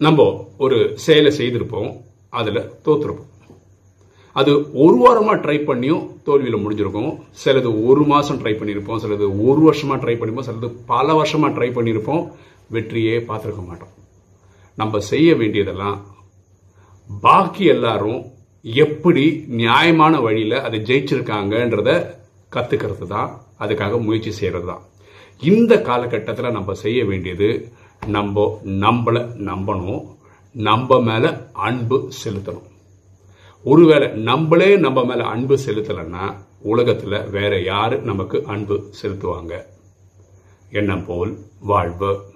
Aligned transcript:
நம்ம 0.00 0.22
ஒரு 0.64 0.78
செயலை 1.04 1.30
செய்திருப்போம் 1.38 1.90
அதில் 2.38 2.68
தோத்துருப்போம். 2.86 3.30
அது 4.36 4.52
ஒரு 4.84 4.96
வாரமாக 5.02 5.36
ட்ரை 5.42 5.58
பண்ணியும் 5.66 6.06
தோல்வியில் 6.26 6.62
முடிஞ்சிருக்கும். 6.62 7.12
சிலது 7.42 7.70
ஒரு 7.88 8.04
மாதம் 8.12 8.40
ட்ரை 8.40 8.54
பண்ணியிருப்போம் 8.60 9.02
சிலது 9.04 9.26
ஒரு 9.48 9.60
வருஷமாக 9.60 9.98
ட்ரை 10.04 10.16
பண்ணிப்போம் 10.20 10.48
சிலது 10.48 10.70
பல 10.92 11.14
வருஷமாக 11.20 11.52
ட்ரை 11.56 11.68
பண்ணியிருப்போம். 11.76 12.24
வெற்றியே 12.76 13.16
பார்த்துருக்க 13.28 13.64
மாட்டோம். 13.68 13.92
நம்ம 14.78 15.00
செய்ய 15.10 15.30
வேண்டியதெல்லாம் 15.40 15.98
பாக்கி 17.10 17.64
எல்லாரும் 17.74 18.20
எப்படி 18.64 19.24
நியாயமான 19.62 20.20
வழியில் 20.26 20.56
அதை 20.66 20.78
ஜெயிச்சிருக்காங்கன்றத 20.88 21.90
கற்றுக்கிறது 22.54 23.06
தான் 23.14 23.30
அதுக்காக 23.64 23.98
முயற்சி 24.06 24.32
செய்கிறது 24.40 24.66
தான் 24.72 24.82
இந்த 25.42 25.72
காலகட்டத்தில் 25.88 26.56
நம்ம 26.56 26.74
செய்ய 26.84 27.00
வேண்டியது 27.10 27.48
நம்ம 28.06 28.60
நம்மளை 28.64 29.20
நம்பணும். 29.38 30.06
நம்ம 30.52 31.00
மேல 31.00 31.50
அன்பு 31.52 32.10
செலுத்தணும். 32.24 32.62
ஒருவேளை 33.64 34.08
நம்மளே 34.08 34.76
நம்ம 34.76 35.04
மேல 35.04 35.24
அன்பு 35.24 35.58
செலுத்தலைன்னா 35.66 36.34
உலகத்துல 36.64 37.30
வேற 37.30 37.60
யாரு 37.60 37.98
நமக்கு 37.98 38.42
அன்பு 38.46 38.90
செலுத்துவாங்க? 39.02 39.62
எண்ணம் 40.70 41.04
போல் 41.04 41.38
வாழ்வு. 41.60 42.33